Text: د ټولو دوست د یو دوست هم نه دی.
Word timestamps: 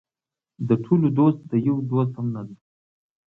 د 0.67 0.69
ټولو 0.83 1.07
دوست 1.17 1.39
د 1.51 1.53
یو 1.67 1.75
دوست 1.89 2.11
هم 2.17 2.27
نه 2.35 2.41
دی. 2.47 2.55